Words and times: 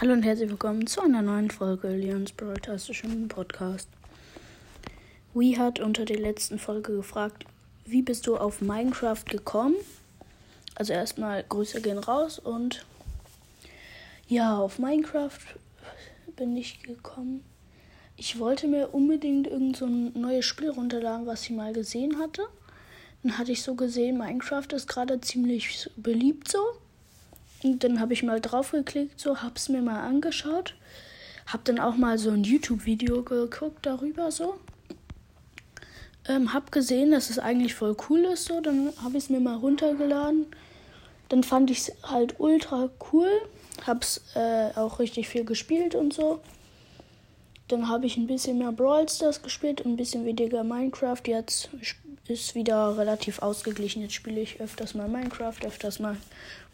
Hallo 0.00 0.14
und 0.14 0.22
herzlich 0.22 0.48
willkommen 0.48 0.86
zu 0.86 1.00
einer 1.02 1.22
neuen 1.22 1.50
Folge 1.50 1.88
Leons 1.88 2.32
Broadcastischen 2.32 3.28
Podcast. 3.28 3.88
Wii 5.34 5.54
hat 5.54 5.78
unter 5.78 6.04
der 6.04 6.18
letzten 6.18 6.58
Folge 6.58 6.96
gefragt, 6.96 7.44
wie 7.84 8.02
bist 8.02 8.26
du 8.26 8.36
auf 8.36 8.60
Minecraft 8.60 9.24
gekommen? 9.26 9.76
Also 10.74 10.92
erstmal 10.92 11.44
Grüße 11.48 11.82
gehen 11.82 11.98
raus 11.98 12.38
und 12.40 12.84
ja, 14.26 14.56
auf 14.58 14.78
Minecraft 14.78 15.38
bin 16.36 16.56
ich 16.56 16.82
gekommen. 16.82 17.44
Ich 18.16 18.38
wollte 18.40 18.66
mir 18.66 18.94
unbedingt 18.94 19.46
irgend 19.46 19.76
so 19.76 19.86
ein 19.86 20.18
neues 20.18 20.46
Spiel 20.46 20.70
runterladen, 20.70 21.26
was 21.26 21.44
ich 21.44 21.50
mal 21.50 21.72
gesehen 21.72 22.18
hatte. 22.18 22.42
Dann 23.22 23.38
hatte 23.38 23.52
ich 23.52 23.62
so 23.62 23.74
gesehen, 23.74 24.18
Minecraft 24.18 24.72
ist 24.72 24.88
gerade 24.88 25.20
ziemlich 25.20 25.90
beliebt 25.96 26.50
so. 26.50 26.58
Und 27.62 27.84
dann 27.84 28.00
habe 28.00 28.12
ich 28.12 28.22
mal 28.22 28.40
drauf 28.40 28.72
geklickt, 28.72 29.20
so 29.20 29.42
hab's 29.42 29.68
mir 29.68 29.82
mal 29.82 30.00
angeschaut. 30.00 30.74
Hab 31.46 31.64
dann 31.64 31.78
auch 31.78 31.96
mal 31.96 32.18
so 32.18 32.30
ein 32.30 32.44
YouTube-Video 32.44 33.22
geguckt 33.22 33.84
darüber 33.86 34.30
so. 34.30 34.58
Ähm, 36.28 36.52
hab 36.52 36.70
gesehen, 36.70 37.10
dass 37.10 37.30
es 37.30 37.38
eigentlich 37.38 37.74
voll 37.74 37.96
cool 38.08 38.20
ist 38.20 38.46
so. 38.46 38.60
Dann 38.60 38.92
habe 39.02 39.16
ich 39.16 39.24
es 39.24 39.30
mir 39.30 39.40
mal 39.40 39.56
runtergeladen. 39.56 40.46
Dann 41.28 41.42
fand 41.42 41.70
ich 41.70 41.78
es 41.78 41.92
halt 42.02 42.38
ultra 42.38 42.90
cool. 43.12 43.30
Hab's 43.86 44.20
äh, 44.34 44.70
auch 44.76 44.98
richtig 44.98 45.28
viel 45.28 45.44
gespielt 45.44 45.94
und 45.94 46.12
so. 46.12 46.40
Dann 47.68 47.88
habe 47.88 48.06
ich 48.06 48.16
ein 48.16 48.26
bisschen 48.26 48.58
mehr 48.58 48.72
Brawl 48.72 49.08
Stars 49.08 49.42
gespielt 49.42 49.80
und 49.80 49.92
ein 49.92 49.96
bisschen 49.96 50.24
weniger 50.24 50.62
Minecraft. 50.62 51.22
Jetzt 51.26 51.70
ist 52.28 52.54
wieder 52.54 52.96
relativ 52.96 53.40
ausgeglichen. 53.40 54.02
Jetzt 54.02 54.14
spiele 54.14 54.40
ich 54.40 54.60
öfters 54.60 54.94
mal 54.94 55.08
Minecraft, 55.08 55.64
öfters 55.64 55.98
mal 55.98 56.16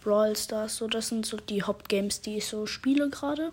Brawl 0.03 0.37
Stars. 0.37 0.77
So, 0.77 0.87
das 0.87 1.09
sind 1.09 1.27
so 1.27 1.37
die 1.37 1.63
Hauptgames, 1.63 2.21
die 2.21 2.39
ich 2.39 2.47
so 2.47 2.67
spiele 2.67 3.09
gerade. 3.09 3.53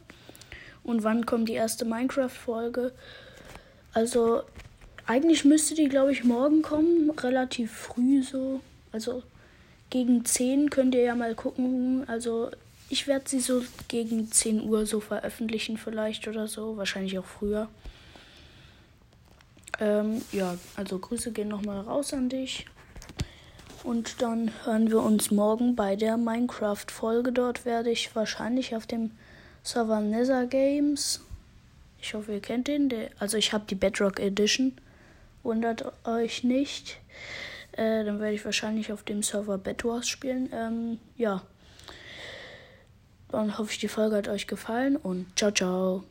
Und 0.84 1.04
wann 1.04 1.26
kommt 1.26 1.50
die 1.50 1.54
erste 1.54 1.86
Minecraft-Folge? 1.86 2.92
Also, 3.94 4.44
eigentlich 5.08 5.46
müsste 5.46 5.74
die, 5.74 5.88
glaube 5.88 6.12
ich, 6.12 6.24
morgen 6.24 6.62
kommen. 6.62 7.10
Relativ 7.12 7.72
früh 7.72 8.22
so. 8.22 8.60
Also, 8.92 9.24
gegen 9.90 10.26
10 10.26 10.70
könnt 10.70 10.94
ihr 10.96 11.04
ja 11.04 11.16
mal 11.16 11.34
gucken. 11.34 12.04
Also, 12.08 12.52
ich 12.90 13.08
werde 13.08 13.28
sie 13.28 13.40
so 13.40 13.64
gegen 13.88 14.32
10 14.32 14.70
Uhr 14.70 14.86
so 14.86 15.00
veröffentlichen, 15.00 15.78
vielleicht 15.78 16.28
oder 16.28 16.48
so. 16.48 16.78
Wahrscheinlich 16.78 17.18
auch 17.18 17.26
früher. 17.26 17.68
Ähm, 19.80 20.22
ja, 20.32 20.58
also 20.76 21.00
Grüße 21.00 21.32
gehen 21.32 21.50
nochmal 21.50 21.82
raus 21.82 22.14
an 22.14 22.30
dich. 22.30 22.66
Und 23.84 24.22
dann 24.22 24.52
hören 24.64 24.90
wir 24.90 25.04
uns 25.04 25.30
morgen 25.30 25.76
bei 25.76 25.96
der 25.96 26.18
Minecraft-Folge. 26.18 27.32
Dort 27.32 27.66
werde 27.66 27.92
ich 27.92 28.16
wahrscheinlich 28.16 28.76
auf 28.76 28.88
dem 28.88 29.12
Server 29.64 30.00
Nether 30.00 30.48
Games. 30.48 31.22
Ich 32.02 32.14
hoffe, 32.14 32.34
ihr 32.34 32.40
kennt 32.40 32.68
den. 32.68 32.92
Also 33.20 33.38
ich 33.38 33.54
habe 33.54 33.66
die 33.70 33.76
Bedrock 33.76 34.20
Edition. 34.20 34.74
Wundert 35.44 35.86
euch 36.08 36.44
nicht. 36.44 36.98
Äh, 37.74 38.06
dann 38.06 38.20
werde 38.20 38.34
ich 38.34 38.46
wahrscheinlich 38.46 38.92
auf 38.92 39.04
dem 39.04 39.22
Server 39.22 39.58
Bedwars 39.58 40.08
spielen. 40.08 40.50
Ähm, 40.54 41.00
ja. 41.18 41.44
Dann 43.30 43.58
hoffe 43.58 43.72
ich, 43.72 43.80
die 43.80 43.88
Folge 43.88 44.16
hat 44.16 44.28
euch 44.30 44.48
gefallen 44.48 44.96
und 44.96 45.28
ciao, 45.38 45.52
ciao. 45.52 46.06